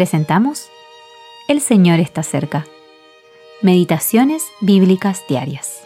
[0.00, 0.70] presentamos
[1.46, 2.66] El Señor está cerca.
[3.60, 5.82] Meditaciones Bíblicas Diarias.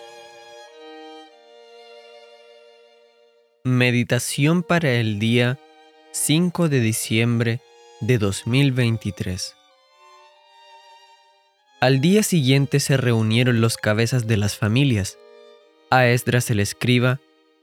[3.64, 5.58] Meditación para el día
[6.12, 7.60] 5 de diciembre
[7.98, 9.56] de 2023.
[11.80, 15.18] Al día siguiente se reunieron los cabezas de las familias,
[15.90, 17.18] a Esdras el escriba,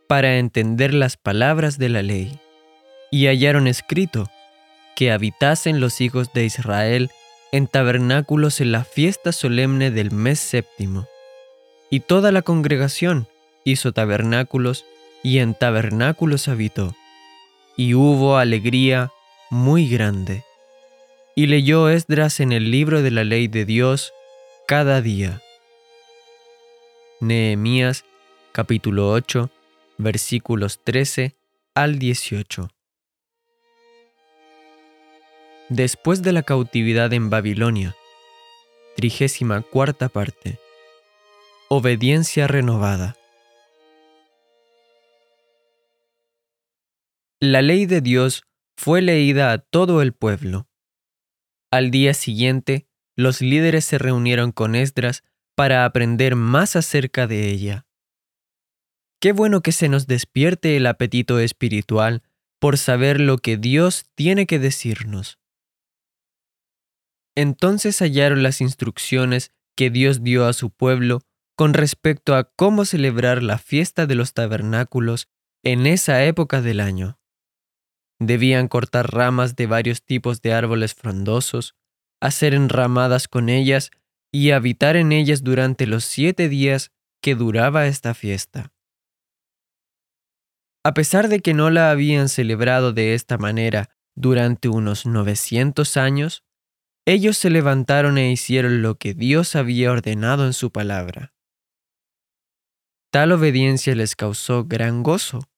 [0.09, 2.41] para entender las palabras de la ley,
[3.09, 4.29] y hallaron escrito
[5.01, 7.09] que habitasen los hijos de Israel
[7.51, 11.07] en tabernáculos en la fiesta solemne del mes séptimo.
[11.89, 13.27] Y toda la congregación
[13.63, 14.85] hizo tabernáculos
[15.23, 16.95] y en tabernáculos habitó.
[17.75, 19.11] Y hubo alegría
[19.49, 20.43] muy grande.
[21.35, 24.13] Y leyó Esdras en el libro de la ley de Dios
[24.67, 25.41] cada día.
[27.19, 28.05] Nehemías
[28.51, 29.49] capítulo 8
[29.97, 31.35] versículos 13
[31.73, 32.69] al 18.
[35.73, 37.95] Después de la cautividad en Babilonia,
[38.97, 40.59] trigésima cuarta parte.
[41.69, 43.15] Obediencia renovada.
[47.39, 48.43] La ley de Dios
[48.75, 50.67] fue leída a todo el pueblo.
[51.71, 55.23] Al día siguiente, los líderes se reunieron con Esdras
[55.55, 57.85] para aprender más acerca de ella.
[59.21, 62.23] Qué bueno que se nos despierte el apetito espiritual
[62.59, 65.40] por saber lo que Dios tiene que decirnos.
[67.41, 71.21] Entonces hallaron las instrucciones que Dios dio a su pueblo
[71.57, 75.27] con respecto a cómo celebrar la fiesta de los tabernáculos
[75.63, 77.17] en esa época del año.
[78.19, 81.73] Debían cortar ramas de varios tipos de árboles frondosos,
[82.21, 83.89] hacer enramadas con ellas
[84.31, 86.91] y habitar en ellas durante los siete días
[87.23, 88.71] que duraba esta fiesta.
[90.83, 96.43] A pesar de que no la habían celebrado de esta manera durante unos 900 años,
[97.05, 101.33] ellos se levantaron e hicieron lo que Dios había ordenado en su palabra.
[103.11, 105.49] Tal obediencia les causó gran gozo.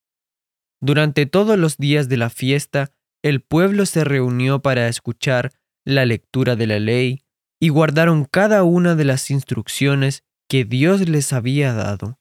[0.82, 2.92] Durante todos los días de la fiesta,
[3.24, 5.52] el pueblo se reunió para escuchar
[5.86, 7.24] la lectura de la ley
[7.60, 12.20] y guardaron cada una de las instrucciones que Dios les había dado.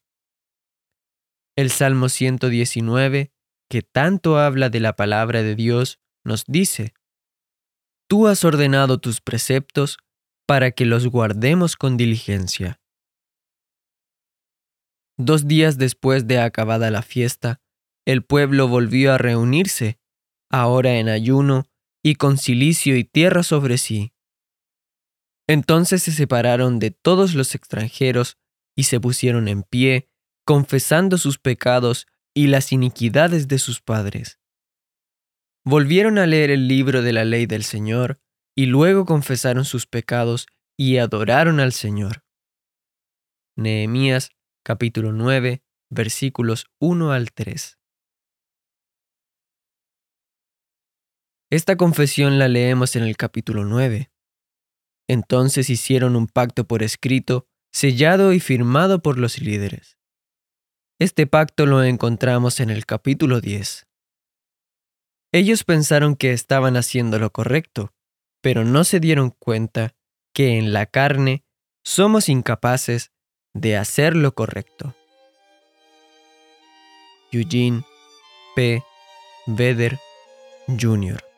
[1.57, 3.33] El Salmo 119,
[3.69, 6.95] que tanto habla de la palabra de Dios, nos dice,
[8.13, 9.97] Tú has ordenado tus preceptos
[10.47, 12.79] para que los guardemos con diligencia.
[15.17, 17.63] Dos días después de acabada la fiesta,
[18.05, 19.99] el pueblo volvió a reunirse,
[20.51, 21.65] ahora en ayuno
[22.05, 24.13] y con cilicio y tierra sobre sí.
[25.49, 28.37] Entonces se separaron de todos los extranjeros
[28.77, 30.11] y se pusieron en pie,
[30.45, 34.42] confesando sus pecados y las iniquidades de sus padres.
[35.65, 38.21] Volvieron a leer el libro de la ley del Señor,
[38.57, 40.47] y luego confesaron sus pecados
[40.77, 42.25] y adoraron al Señor.
[43.57, 44.31] Nehemías
[44.65, 47.79] capítulo 9 versículos 1 al 3.
[51.51, 54.11] Esta confesión la leemos en el capítulo 9.
[55.07, 59.99] Entonces hicieron un pacto por escrito, sellado y firmado por los líderes.
[60.99, 63.87] Este pacto lo encontramos en el capítulo 10.
[65.33, 67.95] Ellos pensaron que estaban haciendo lo correcto,
[68.43, 69.95] pero no se dieron cuenta
[70.35, 71.43] que en la carne
[71.83, 73.13] somos incapaces
[73.55, 74.95] de hacer lo correcto.
[77.33, 77.83] Eugene
[78.55, 78.83] P.
[79.47, 79.99] Vedder
[80.69, 81.32] Jr.